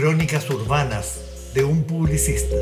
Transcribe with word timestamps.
Crónicas 0.00 0.48
urbanas 0.48 1.20
de 1.52 1.62
un 1.62 1.84
publicista. 1.84 2.56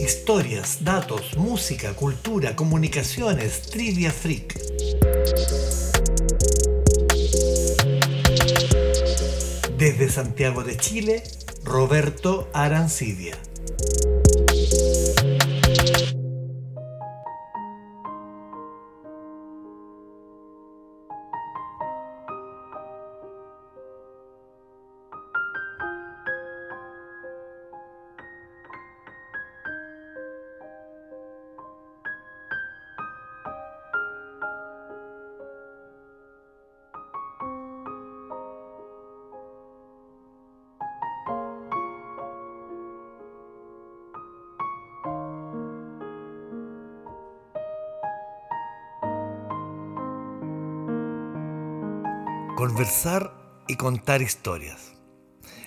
Historias, 0.00 0.78
datos, 0.82 1.36
música, 1.36 1.92
cultura, 1.92 2.56
comunicaciones, 2.56 3.60
trivia 3.70 4.12
freak. 4.12 4.58
Desde 9.76 10.08
Santiago 10.08 10.64
de 10.64 10.78
Chile, 10.78 11.22
Roberto 11.64 12.48
Arancibia. 12.54 13.36
Conversar 52.58 53.62
y 53.68 53.76
contar 53.76 54.20
historias. 54.20 54.92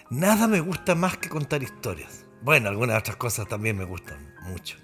Nada 0.09 0.45
me 0.50 0.59
gusta 0.59 0.94
más 0.94 1.17
que 1.17 1.30
contar 1.30 1.64
historias. 1.64 2.25
Bueno, 2.42 2.67
algunas 2.67 3.00
otras 3.00 3.16
cosas 3.16 3.48
también 3.48 3.78
me 3.78 3.86
gustan 3.86 4.36
mucho. 4.42 4.75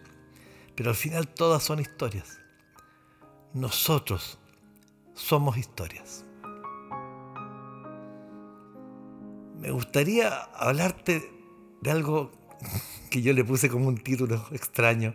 Pero 0.73 0.91
al 0.91 0.95
final 0.95 1.27
todas 1.27 1.63
son 1.63 1.81
historias. 1.81 2.39
Nosotros 3.53 4.39
somos 5.15 5.57
historias. 5.57 6.23
Me 9.57 9.71
gustaría 9.71 10.29
hablarte 10.55 11.29
de 11.81 11.91
algo 11.91 12.31
que 13.11 13.21
yo 13.21 13.33
le 13.33 13.43
puse 13.43 13.67
como 13.67 13.85
un 13.85 13.97
título 13.97 14.45
extraño. 14.51 15.13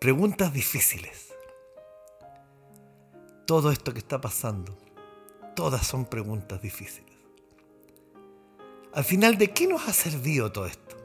Preguntas 0.00 0.52
difíciles. 0.52 1.32
Todo 3.46 3.70
esto 3.70 3.92
que 3.92 4.00
está 4.00 4.20
pasando 4.20 4.87
todas 5.58 5.84
son 5.84 6.04
preguntas 6.04 6.62
difíciles. 6.62 7.16
Al 8.94 9.02
final, 9.02 9.36
¿de 9.36 9.50
qué 9.50 9.66
nos 9.66 9.88
ha 9.88 9.92
servido 9.92 10.52
todo 10.52 10.66
esto? 10.66 10.96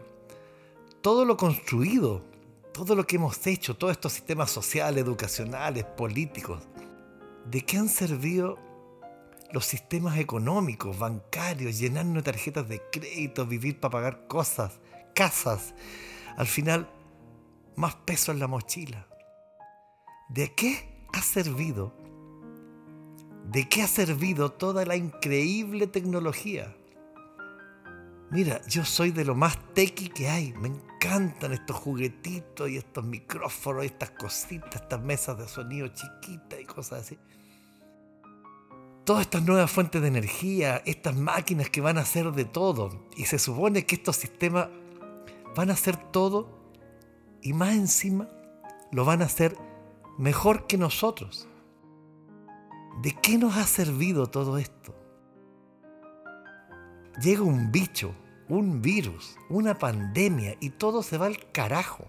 Todo 1.02 1.26
lo 1.26 1.38
construido, 1.38 2.24
todo 2.72 2.94
lo 2.94 3.08
que 3.08 3.16
hemos 3.16 3.48
hecho, 3.48 3.76
todos 3.76 3.94
estos 3.94 4.14
sistemas 4.14 4.52
sociales, 4.52 5.04
educacionales, 5.04 5.86
políticos, 5.86 6.62
¿de 7.50 7.66
qué 7.66 7.78
han 7.78 7.90
servido 7.90 8.60
los 9.52 9.66
sistemas 9.66 10.20
económicos, 10.20 11.00
bancarios, 11.00 11.80
llenarnos 11.80 12.18
de 12.18 12.22
tarjetas 12.22 12.70
de 12.70 12.80
crédito, 12.92 13.48
vivir 13.48 13.80
para 13.80 13.92
pagar 13.92 14.28
cosas, 14.28 14.80
casas? 15.16 15.74
Al 16.38 16.46
final, 16.46 16.88
más 17.76 17.96
peso 17.96 18.32
en 18.32 18.38
la 18.38 18.46
mochila. 18.46 19.08
¿De 20.30 20.54
qué 20.54 21.08
ha 21.12 21.24
servido 21.24 22.03
¿De 23.44 23.68
qué 23.68 23.82
ha 23.82 23.88
servido 23.88 24.52
toda 24.52 24.86
la 24.86 24.96
increíble 24.96 25.88
tecnología? 25.88 26.74
Mira, 28.32 28.62
yo 28.68 28.84
soy 28.84 29.12
de 29.12 29.26
lo 29.26 29.36
más 29.36 29.58
tequi 29.74 30.10
que 30.10 30.28
hay. 30.28 30.54
Me 30.54 30.70
encantan 30.70 31.54
estos 31.54 31.76
juguetitos 31.76 32.70
y 32.70 32.78
estos 32.78 33.04
micrófonos, 33.04 33.86
estas 33.86 34.12
cositas, 34.12 34.82
estas 34.82 35.02
mesas 35.02 35.38
de 35.38 35.48
sonido 35.48 35.88
chiquitas 35.90 36.60
y 36.60 36.66
cosas 36.66 37.02
así. 37.02 37.20
Todas 39.04 39.24
estas 39.24 39.44
nuevas 39.44 39.70
fuentes 39.70 40.02
de 40.02 40.08
energía, 40.08 40.82
estas 40.86 41.16
máquinas 41.16 41.70
que 41.70 41.82
van 41.82 41.98
a 41.98 42.02
hacer 42.02 42.32
de 42.32 42.46
todo. 42.46 43.08
Y 43.18 43.26
se 43.26 43.38
supone 43.38 43.86
que 43.86 43.96
estos 43.96 44.16
sistemas 44.16 44.70
van 45.56 45.70
a 45.70 45.74
hacer 45.74 45.98
todo 45.98 46.58
y 47.42 47.54
más 47.54 47.76
encima 47.76 48.30
lo 48.92 49.06
van 49.06 49.22
a 49.22 49.26
hacer 49.26 49.58
mejor 50.18 50.66
que 50.66 50.78
nosotros. 50.78 51.48
¿De 53.02 53.12
qué 53.22 53.38
nos 53.38 53.58
ha 53.58 53.66
servido 53.66 54.28
todo 54.28 54.58
esto? 54.58 54.96
Llega 57.22 57.42
un 57.42 57.72
bicho, 57.72 58.14
un 58.50 58.82
virus, 58.82 59.36
una 59.50 59.78
pandemia 59.78 60.56
y 60.60 60.72
todo 60.72 61.04
se 61.04 61.18
va 61.18 61.26
al 61.28 61.52
carajo. 61.52 62.08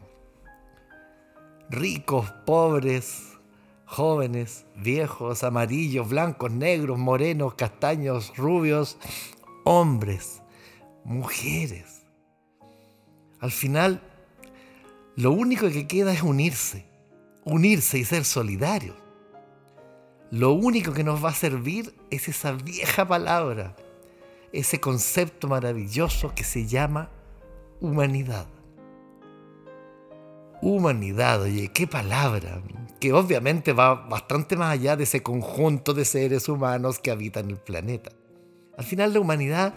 Ricos, 1.71 2.31
pobres, 2.45 3.39
jóvenes, 3.87 4.67
viejos, 4.77 5.43
amarillos, 5.43 6.09
blancos, 6.09 6.51
negros, 6.51 6.99
morenos, 6.99 7.55
castaños, 7.55 8.37
rubios, 8.37 8.99
hombres, 9.65 10.43
mujeres. 11.05 12.03
Al 13.41 13.51
final, 13.51 14.03
lo 15.17 15.33
único 15.33 15.69
que 15.69 15.87
queda 15.87 16.13
es 16.13 16.23
unirse, 16.23 16.87
unirse 17.45 17.99
y 17.99 18.05
ser 18.05 18.25
solidarios. 18.25 19.04
Lo 20.35 20.53
único 20.53 20.93
que 20.93 21.05
nos 21.05 21.25
va 21.25 21.29
a 21.29 21.33
servir 21.33 21.95
es 22.11 22.27
esa 22.27 22.51
vieja 22.51 23.07
palabra, 23.07 23.77
ese 24.51 24.81
concepto 24.81 25.47
maravilloso 25.47 26.35
que 26.35 26.43
se 26.43 26.67
llama 26.67 27.09
humanidad. 27.81 28.49
Humanidad, 30.61 31.43
oye, 31.43 31.69
qué 31.69 31.87
palabra, 31.87 32.61
que 32.99 33.13
obviamente 33.13 33.73
va 33.73 33.95
bastante 33.95 34.57
más 34.57 34.73
allá 34.73 34.97
de 34.97 35.05
ese 35.05 35.23
conjunto 35.23 35.95
de 35.95 36.05
seres 36.05 36.49
humanos 36.49 36.99
que 36.99 37.13
habitan 37.13 37.49
el 37.51 37.59
planeta. 37.59 38.11
Al 38.77 38.85
final 38.85 39.13
la 39.13 39.21
humanidad, 39.21 39.75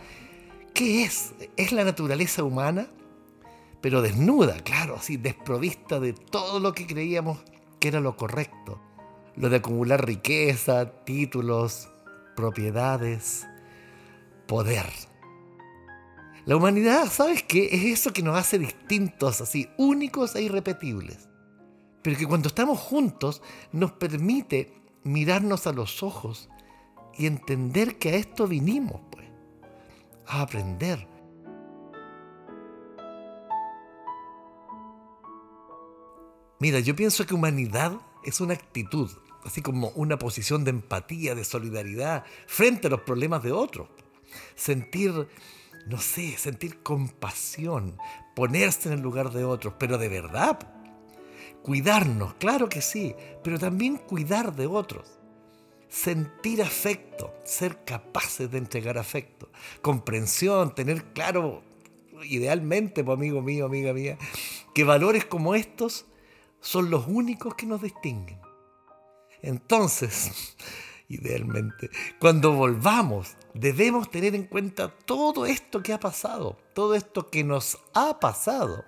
¿qué 0.73 1.03
es? 1.03 1.35
Es 1.55 1.71
la 1.71 1.83
naturaleza 1.83 2.43
humana, 2.43 2.87
pero 3.79 4.01
desnuda, 4.01 4.57
claro, 4.61 4.95
así, 4.95 5.17
desprovista 5.17 5.99
de 5.99 6.13
todo 6.13 6.59
lo 6.59 6.73
que 6.73 6.87
creíamos 6.87 7.37
que 7.79 7.89
era 7.89 7.99
lo 7.99 8.17
correcto 8.17 8.86
lo 9.37 9.49
de 9.49 9.57
acumular 9.57 10.05
riqueza, 10.05 11.03
títulos, 11.05 11.89
propiedades, 12.35 13.47
poder. 14.47 14.85
La 16.45 16.55
humanidad, 16.55 17.07
¿sabes 17.11 17.43
qué? 17.43 17.69
Es 17.71 17.99
eso 17.99 18.13
que 18.13 18.23
nos 18.23 18.37
hace 18.37 18.57
distintos, 18.57 19.41
así, 19.41 19.69
únicos 19.77 20.35
e 20.35 20.41
irrepetibles. 20.41 21.29
Pero 22.01 22.17
que 22.17 22.25
cuando 22.25 22.47
estamos 22.47 22.79
juntos 22.79 23.41
nos 23.71 23.91
permite 23.91 24.73
mirarnos 25.03 25.67
a 25.67 25.73
los 25.73 26.03
ojos 26.03 26.49
y 27.17 27.25
entender 27.25 27.97
que 27.97 28.09
a 28.09 28.15
esto 28.15 28.47
vinimos, 28.47 29.01
pues, 29.11 29.27
a 30.25 30.41
aprender. 30.41 31.07
Mira, 36.59 36.79
yo 36.79 36.95
pienso 36.95 37.25
que 37.25 37.35
humanidad 37.35 37.93
es 38.23 38.41
una 38.41 38.53
actitud, 38.53 39.11
así 39.43 39.61
como 39.61 39.89
una 39.89 40.17
posición 40.17 40.63
de 40.63 40.71
empatía, 40.71 41.35
de 41.35 41.43
solidaridad 41.43 42.25
frente 42.47 42.87
a 42.87 42.89
los 42.89 43.01
problemas 43.01 43.43
de 43.43 43.51
otros. 43.51 43.87
Sentir, 44.55 45.27
no 45.87 45.99
sé, 45.99 46.37
sentir 46.37 46.81
compasión, 46.83 47.97
ponerse 48.35 48.89
en 48.89 48.95
el 48.95 49.01
lugar 49.01 49.31
de 49.31 49.45
otros, 49.45 49.75
pero 49.79 49.97
de 49.97 50.09
verdad. 50.09 50.59
Cuidarnos, 51.63 52.35
claro 52.35 52.69
que 52.69 52.81
sí, 52.81 53.15
pero 53.43 53.59
también 53.59 53.97
cuidar 53.97 54.55
de 54.55 54.67
otros. 54.67 55.19
Sentir 55.89 56.61
afecto, 56.61 57.33
ser 57.45 57.83
capaces 57.85 58.51
de 58.51 58.57
entregar 58.57 58.97
afecto, 58.97 59.49
comprensión, 59.81 60.75
tener 60.75 61.05
claro, 61.13 61.63
idealmente, 62.23 63.03
pues, 63.03 63.17
amigo 63.17 63.41
mío, 63.41 63.65
amiga 63.65 63.93
mía, 63.93 64.17
que 64.73 64.83
valores 64.83 65.25
como 65.25 65.55
estos 65.55 66.05
son 66.59 66.89
los 66.89 67.07
únicos 67.07 67.55
que 67.55 67.65
nos 67.65 67.81
distinguen. 67.81 68.39
Entonces, 69.41 70.55
idealmente, 71.09 71.89
cuando 72.19 72.53
volvamos, 72.53 73.35
debemos 73.53 74.11
tener 74.11 74.35
en 74.35 74.45
cuenta 74.45 74.89
todo 74.89 75.45
esto 75.45 75.81
que 75.81 75.93
ha 75.93 75.99
pasado, 75.99 76.57
todo 76.73 76.95
esto 76.95 77.29
que 77.29 77.43
nos 77.43 77.77
ha 77.93 78.19
pasado, 78.19 78.83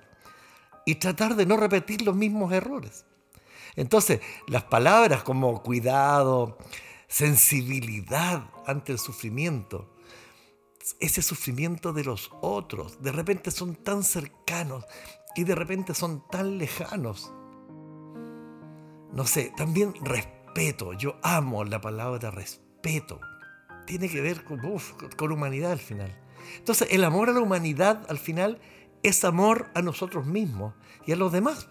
y 0.86 0.96
tratar 0.96 1.36
de 1.36 1.46
no 1.46 1.58
repetir 1.58 2.02
los 2.02 2.16
mismos 2.16 2.52
errores. 2.52 3.06
Entonces, 3.76 4.22
las 4.48 4.64
palabras 4.64 5.24
como 5.24 5.62
cuidado, 5.62 6.58
sensibilidad 7.08 8.50
ante 8.66 8.92
el 8.92 9.00
sufrimiento, 9.00 9.90
ese 11.00 11.22
sufrimiento 11.22 11.94
de 11.94 12.04
los 12.04 12.32
otros, 12.42 13.02
de 13.02 13.12
repente 13.12 13.52
son 13.52 13.76
tan 13.76 14.04
cercanos 14.04 14.86
y 15.36 15.44
de 15.44 15.56
repente 15.56 15.94
son 15.94 16.28
tan 16.30 16.58
lejanos. 16.58 17.32
No 19.14 19.26
sé, 19.26 19.54
también 19.56 19.94
respeto. 20.02 20.39
Yo 20.98 21.16
amo 21.24 21.64
la 21.64 21.80
palabra 21.80 22.32
respeto. 22.32 23.22
tiene 23.86 24.10
que 24.10 24.22
ver 24.22 24.44
con, 24.44 24.60
con 25.18 25.32
humanidad 25.32 25.72
al 25.72 25.80
final. 25.80 26.14
Entonces, 26.58 26.90
el 26.92 27.04
amor 27.04 27.30
a 27.30 27.34
la 27.34 27.40
humanidad 27.40 28.06
al 28.10 28.18
final 28.18 28.60
es 29.04 29.24
amor 29.24 29.70
a 29.74 29.82
nosotros 29.82 30.26
mismos 30.26 30.74
y 31.06 31.14
a 31.14 31.16
los 31.16 31.32
demás. 31.32 31.70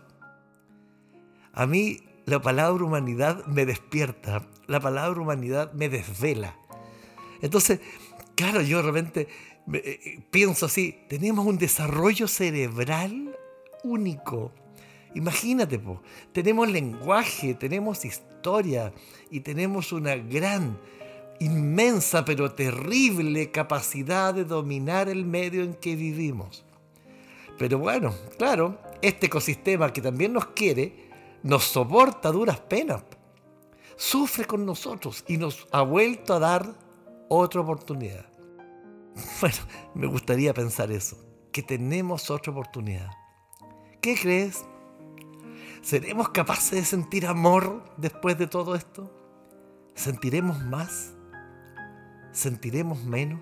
A 1.53 1.67
mí 1.67 2.01
la 2.25 2.41
palabra 2.41 2.85
humanidad 2.85 3.45
me 3.47 3.67
despierta, 3.67 4.47
la 4.67 4.81
palabra 4.81 5.21
humanidad 5.21 5.73
me 5.73 5.89
desvela. 5.89 6.57
Entonces, 7.43 7.81
claro, 8.35 8.63
yo 8.63 8.79
de 8.79 8.83
repente 8.83 9.29
eh, 9.73 10.21
pienso 10.31 10.67
así, 10.67 11.05
tenemos 11.09 11.47
un 11.47 11.59
desarrollo 11.59 12.27
cerebral 12.27 13.37
único. 13.85 14.53
Imagínate, 15.19 15.81
tenemos 16.33 16.71
lenguaje, 16.71 17.55
tenemos 17.55 18.05
historia 18.05 18.93
y 19.33 19.41
tenemos 19.41 19.93
una 19.93 20.15
gran, 20.15 20.79
inmensa 21.41 22.25
pero 22.25 22.53
terrible 22.53 23.51
capacidad 23.51 24.33
de 24.33 24.45
dominar 24.45 25.09
el 25.09 25.25
medio 25.25 25.65
en 25.65 25.75
que 25.75 25.97
vivimos. 25.97 26.65
Pero 27.59 27.79
bueno, 27.79 28.15
claro, 28.39 28.79
este 29.03 29.27
ecosistema 29.27 29.93
que 29.93 30.01
también 30.01 30.33
nos 30.33 30.47
quiere, 30.47 31.11
nos 31.43 31.65
soporta 31.65 32.31
duras 32.31 32.61
penas. 32.61 33.03
Sufre 33.97 34.45
con 34.45 34.65
nosotros 34.65 35.25
y 35.27 35.37
nos 35.37 35.67
ha 35.73 35.83
vuelto 35.83 36.35
a 36.35 36.39
dar 36.39 36.75
otra 37.29 37.61
oportunidad. 37.61 38.25
Bueno, 39.41 39.57
me 39.95 40.07
gustaría 40.07 40.55
pensar 40.55 40.93
eso, 40.93 41.17
que 41.51 41.65
tenemos 41.65 42.31
otra 42.31 42.53
oportunidad. 42.53 43.11
¿Qué 44.01 44.15
crees? 44.15 44.65
¿Seremos 45.83 46.31
capaces 46.31 46.73
de 46.73 46.85
sentir 46.85 47.27
amor 47.27 47.85
después 47.97 48.37
de 48.39 48.47
todo 48.47 48.75
esto? 48.75 49.11
¿Sentiremos 49.95 50.63
más? 50.65 51.13
¿Sentiremos 52.33 53.03
menos? 53.05 53.41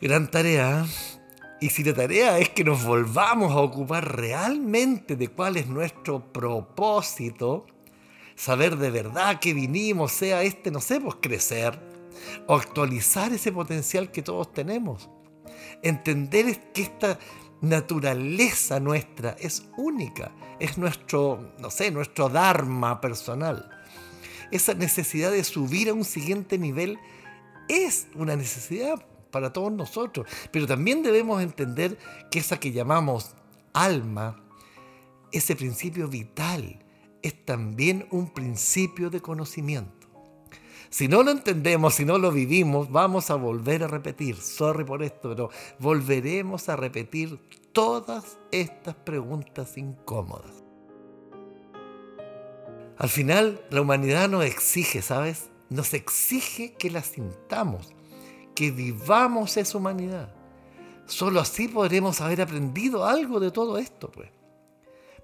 Gran 0.00 0.30
tarea. 0.30 0.84
¿eh? 0.84 1.18
Y 1.60 1.70
si 1.70 1.84
la 1.84 1.94
tarea 1.94 2.38
es 2.38 2.48
que 2.48 2.64
nos 2.64 2.84
volvamos 2.84 3.52
a 3.52 3.60
ocupar 3.60 4.16
realmente 4.16 5.16
de 5.16 5.28
cuál 5.28 5.56
es 5.56 5.68
nuestro 5.68 6.32
propósito, 6.32 7.66
saber 8.34 8.76
de 8.76 8.90
verdad 8.90 9.38
que 9.38 9.54
vinimos, 9.54 10.12
sea 10.12 10.42
este, 10.42 10.70
no 10.70 10.80
sé, 10.80 11.00
pues 11.00 11.16
crecer 11.20 11.92
actualizar 12.48 13.32
ese 13.32 13.52
potencial 13.52 14.10
que 14.10 14.22
todos 14.22 14.52
tenemos. 14.52 15.08
Entender 15.82 16.72
que 16.72 16.82
esta 16.82 17.18
naturaleza 17.62 18.80
nuestra 18.80 19.30
es 19.38 19.64
única, 19.76 20.32
es 20.58 20.76
nuestro, 20.76 21.54
no 21.58 21.70
sé, 21.70 21.90
nuestro 21.90 22.28
dharma 22.28 23.00
personal. 23.00 23.70
Esa 24.50 24.74
necesidad 24.74 25.32
de 25.32 25.44
subir 25.44 25.88
a 25.88 25.94
un 25.94 26.04
siguiente 26.04 26.58
nivel 26.58 26.98
es 27.68 28.08
una 28.14 28.36
necesidad 28.36 29.02
para 29.30 29.52
todos 29.52 29.72
nosotros. 29.72 30.26
Pero 30.50 30.66
también 30.66 31.02
debemos 31.02 31.42
entender 31.42 31.98
que 32.30 32.40
esa 32.40 32.60
que 32.60 32.72
llamamos 32.72 33.34
alma, 33.72 34.44
ese 35.32 35.56
principio 35.56 36.08
vital, 36.08 36.84
es 37.22 37.44
también 37.44 38.06
un 38.10 38.34
principio 38.34 39.08
de 39.08 39.20
conocimiento. 39.20 40.01
Si 40.92 41.08
no 41.08 41.22
lo 41.22 41.30
entendemos, 41.30 41.94
si 41.94 42.04
no 42.04 42.18
lo 42.18 42.30
vivimos, 42.30 42.90
vamos 42.90 43.30
a 43.30 43.36
volver 43.36 43.82
a 43.82 43.88
repetir, 43.88 44.36
sorry 44.36 44.84
por 44.84 45.02
esto, 45.02 45.30
pero 45.30 45.48
volveremos 45.78 46.68
a 46.68 46.76
repetir 46.76 47.38
todas 47.72 48.36
estas 48.50 48.94
preguntas 48.96 49.78
incómodas. 49.78 50.52
Al 52.98 53.08
final, 53.08 53.64
la 53.70 53.80
humanidad 53.80 54.28
nos 54.28 54.44
exige, 54.44 55.00
¿sabes? 55.00 55.48
Nos 55.70 55.94
exige 55.94 56.74
que 56.74 56.90
la 56.90 57.02
sintamos, 57.02 57.94
que 58.54 58.70
vivamos 58.70 59.56
esa 59.56 59.78
humanidad. 59.78 60.34
Solo 61.06 61.40
así 61.40 61.68
podremos 61.68 62.20
haber 62.20 62.42
aprendido 62.42 63.06
algo 63.06 63.40
de 63.40 63.50
todo 63.50 63.78
esto, 63.78 64.10
pues. 64.10 64.28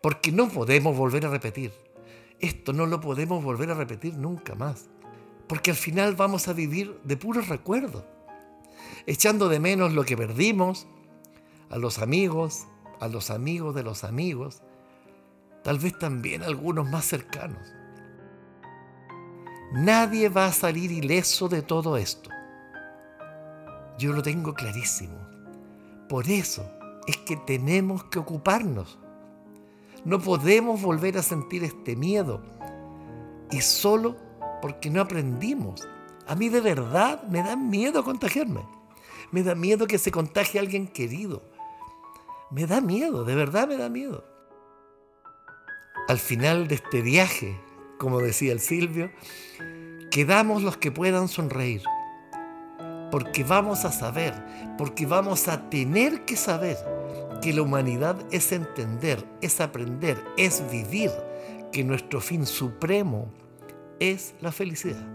Porque 0.02 0.32
no 0.32 0.48
podemos 0.48 0.96
volver 0.96 1.26
a 1.26 1.28
repetir. 1.28 1.74
Esto 2.40 2.72
no 2.72 2.86
lo 2.86 3.02
podemos 3.02 3.44
volver 3.44 3.70
a 3.70 3.74
repetir 3.74 4.14
nunca 4.14 4.54
más. 4.54 4.88
Porque 5.48 5.70
al 5.70 5.76
final 5.76 6.14
vamos 6.14 6.48
a 6.48 6.52
vivir 6.52 7.00
de 7.04 7.16
puros 7.16 7.48
recuerdos, 7.48 8.04
echando 9.06 9.48
de 9.48 9.60
menos 9.60 9.94
lo 9.94 10.04
que 10.04 10.16
perdimos, 10.16 10.86
a 11.70 11.78
los 11.78 11.98
amigos, 11.98 12.66
a 13.00 13.08
los 13.08 13.30
amigos 13.30 13.74
de 13.74 13.82
los 13.82 14.04
amigos, 14.04 14.62
tal 15.62 15.78
vez 15.78 15.98
también 15.98 16.42
algunos 16.42 16.88
más 16.88 17.04
cercanos. 17.04 17.74
Nadie 19.72 20.28
va 20.28 20.46
a 20.46 20.52
salir 20.52 20.90
ileso 20.90 21.48
de 21.48 21.62
todo 21.62 21.96
esto. 21.96 22.30
Yo 23.98 24.12
lo 24.12 24.22
tengo 24.22 24.54
clarísimo. 24.54 25.18
Por 26.08 26.28
eso 26.28 26.64
es 27.06 27.16
que 27.18 27.36
tenemos 27.36 28.04
que 28.04 28.18
ocuparnos. 28.18 28.98
No 30.04 30.20
podemos 30.20 30.80
volver 30.80 31.18
a 31.18 31.22
sentir 31.22 31.64
este 31.64 31.96
miedo. 31.96 32.40
Y 33.50 33.60
solo 33.60 34.16
porque 34.60 34.90
no 34.90 35.00
aprendimos. 35.00 35.86
A 36.26 36.34
mí 36.34 36.48
de 36.48 36.60
verdad 36.60 37.22
me 37.24 37.42
da 37.42 37.56
miedo 37.56 38.04
contagiarme. 38.04 38.60
Me 39.30 39.42
da 39.42 39.54
miedo 39.54 39.86
que 39.86 39.98
se 39.98 40.10
contagie 40.10 40.60
alguien 40.60 40.88
querido. 40.88 41.42
Me 42.50 42.66
da 42.66 42.80
miedo, 42.80 43.24
de 43.24 43.34
verdad 43.34 43.68
me 43.68 43.76
da 43.76 43.88
miedo. 43.88 44.24
Al 46.08 46.18
final 46.18 46.68
de 46.68 46.76
este 46.76 47.02
viaje, 47.02 47.60
como 47.98 48.20
decía 48.20 48.52
el 48.52 48.60
Silvio, 48.60 49.10
quedamos 50.10 50.62
los 50.62 50.76
que 50.76 50.90
puedan 50.90 51.28
sonreír 51.28 51.82
porque 53.10 53.44
vamos 53.44 53.84
a 53.84 53.92
saber, 53.92 54.34
porque 54.76 55.06
vamos 55.06 55.48
a 55.48 55.70
tener 55.70 56.24
que 56.24 56.36
saber 56.36 56.76
que 57.40 57.52
la 57.52 57.62
humanidad 57.62 58.16
es 58.30 58.52
entender, 58.52 59.24
es 59.40 59.60
aprender, 59.60 60.22
es 60.36 60.62
vivir, 60.70 61.10
que 61.72 61.84
nuestro 61.84 62.20
fin 62.20 62.46
supremo 62.46 63.30
es 64.00 64.34
la 64.40 64.52
felicidad. 64.52 65.06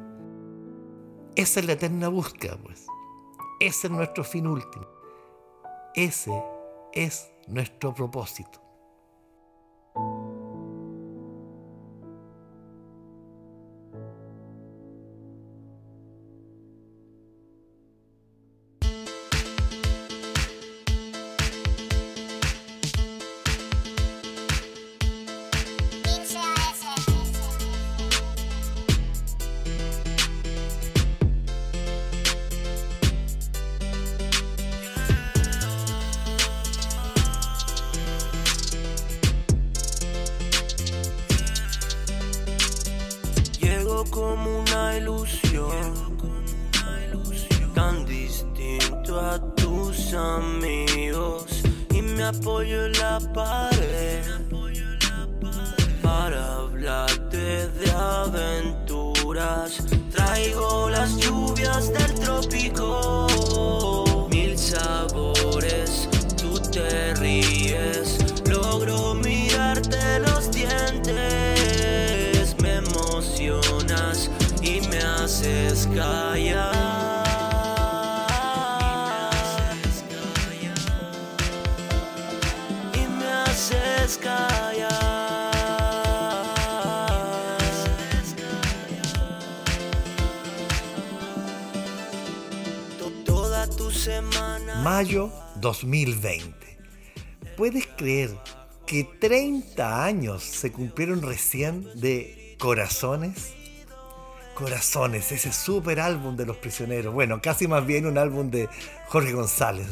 Esa 1.35 1.59
es 1.59 1.65
la 1.65 1.73
eterna 1.73 2.07
búsqueda, 2.09 2.57
pues. 2.61 2.85
Ese 3.59 3.87
es 3.87 3.91
nuestro 3.91 4.23
fin 4.23 4.47
último. 4.47 4.87
Ese 5.95 6.31
es 6.93 7.31
nuestro 7.47 7.93
propósito. 7.93 8.62
como 44.13 44.59
una 44.59 44.95
ilusión, 44.95 46.17
tan 47.73 48.05
distinto 48.05 49.19
a 49.19 49.39
tus 49.55 50.13
amigos. 50.13 51.63
Y 51.89 52.01
me 52.03 52.23
apoyo 52.23 52.85
en 52.85 52.93
la 52.93 53.19
pared 53.33 54.23
para 56.03 56.57
hablarte 56.57 57.67
de 57.69 57.91
aventuras. 57.91 59.83
Traigo 60.11 60.89
las 60.91 61.17
lluvias 61.17 61.91
del 61.91 62.13
trópico. 62.19 63.22
Mayo 94.83 95.31
2020. 95.61 96.53
¿Puedes 97.55 97.87
creer 97.95 98.31
que 98.85 99.03
30 99.03 100.03
años 100.03 100.43
se 100.43 100.71
cumplieron 100.71 101.21
recién 101.21 101.87
de 101.95 102.55
corazones? 102.59 103.53
Corazones, 104.53 105.31
ese 105.31 105.51
super 105.51 105.99
álbum 105.99 106.35
de 106.35 106.45
los 106.45 106.57
prisioneros. 106.57 107.13
Bueno, 107.13 107.41
casi 107.41 107.67
más 107.67 107.85
bien 107.85 108.05
un 108.05 108.17
álbum 108.17 108.51
de 108.51 108.69
Jorge 109.07 109.33
González. 109.33 109.87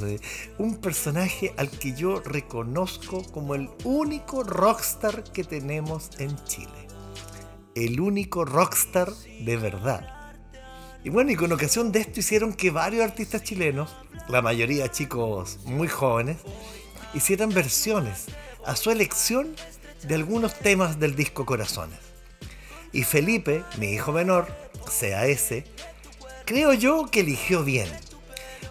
Un 0.58 0.78
personaje 0.78 1.54
al 1.58 1.70
que 1.70 1.94
yo 1.94 2.20
reconozco 2.20 3.24
como 3.32 3.56
el 3.56 3.70
único 3.84 4.44
rockstar 4.44 5.24
que 5.24 5.44
tenemos 5.44 6.12
en 6.20 6.36
Chile. 6.46 6.88
El 7.76 8.00
único 8.00 8.46
rockstar 8.46 9.12
de 9.42 9.58
verdad. 9.58 10.36
Y 11.04 11.10
bueno, 11.10 11.32
y 11.32 11.36
con 11.36 11.52
ocasión 11.52 11.92
de 11.92 12.02
esto 12.02 12.20
hicieron 12.20 12.54
que 12.54 12.70
varios 12.70 13.04
artistas 13.04 13.44
chilenos, 13.44 13.96
la 14.28 14.42
mayoría 14.42 14.92
chicos 14.92 15.58
muy 15.66 15.88
jóvenes, 15.88 16.38
hicieran 17.14 17.50
versiones 17.50 18.26
a 18.66 18.76
su 18.76 18.92
elección 18.92 19.56
de 20.04 20.16
algunos 20.16 20.54
temas 20.60 21.00
del 21.00 21.16
disco 21.16 21.46
Corazones. 21.46 22.11
Y 22.94 23.04
Felipe, 23.04 23.64
mi 23.78 23.88
hijo 23.88 24.12
menor, 24.12 24.48
CAS, 24.86 25.64
creo 26.46 26.74
yo 26.74 27.08
que 27.10 27.22
eligió 27.22 27.64
bien. 27.64 27.88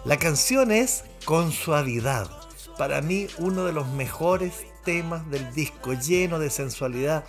La 0.05 0.17
canción 0.17 0.71
es 0.71 1.03
Con 1.25 1.51
suavidad. 1.51 2.29
Para 2.77 3.01
mí 3.01 3.27
uno 3.37 3.65
de 3.65 3.73
los 3.73 3.87
mejores 3.87 4.65
temas 4.83 5.29
del 5.29 5.53
disco, 5.53 5.93
lleno 5.93 6.39
de 6.39 6.49
sensualidad, 6.49 7.25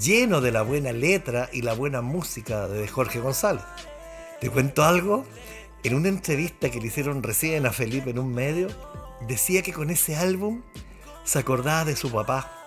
lleno 0.00 0.40
de 0.40 0.52
la 0.52 0.62
buena 0.62 0.92
letra 0.92 1.48
y 1.52 1.62
la 1.62 1.74
buena 1.74 2.00
música 2.00 2.68
de 2.68 2.86
Jorge 2.86 3.20
González. 3.20 3.64
¿Te 4.40 4.50
cuento 4.50 4.84
algo? 4.84 5.24
En 5.84 5.94
una 5.94 6.08
entrevista 6.08 6.70
que 6.70 6.80
le 6.80 6.86
hicieron 6.86 7.22
recién 7.22 7.66
a 7.66 7.72
Felipe 7.72 8.10
en 8.10 8.20
un 8.20 8.32
medio, 8.32 8.68
decía 9.26 9.62
que 9.62 9.72
con 9.72 9.90
ese 9.90 10.16
álbum 10.16 10.62
se 11.24 11.38
acordaba 11.38 11.84
de 11.84 11.96
su 11.96 12.10
papá, 12.10 12.61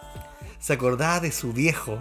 se 0.59 0.73
acordaba 0.73 1.19
de 1.19 1.31
su 1.31 1.53
viejo 1.53 1.97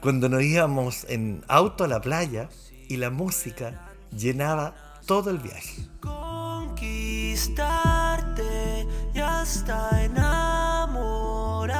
cuando 0.00 0.28
nos 0.28 0.42
íbamos 0.42 1.06
en 1.08 1.42
auto 1.48 1.84
a 1.84 1.88
la 1.88 2.00
playa 2.00 2.48
y 2.88 2.96
la 2.96 3.10
música 3.10 3.88
llenaba 4.16 4.74
todo 5.06 5.30
el 5.30 5.38
viaje. 5.38 5.86
Conquistarte 6.00 8.86
y 9.14 9.20
hasta 9.20 10.04
enamorarte. 10.04 11.76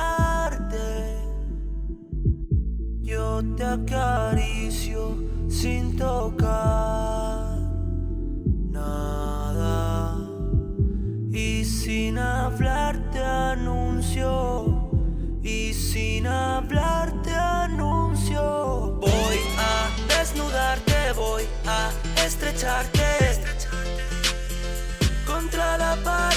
Yo 3.00 3.42
te 3.56 3.64
acaricio 3.64 5.16
sin 5.48 5.96
tocar 5.96 7.09
sin 16.20 16.26
hablarte 16.26 17.34
anuncio. 17.34 18.98
Voy 19.00 19.38
a 19.58 19.88
desnudarte 20.08 21.12
voy 21.16 21.44
a 21.66 21.90
estrecharte. 22.24 23.00
Contra 25.26 25.78
la 25.78 25.96
pared 26.04 26.29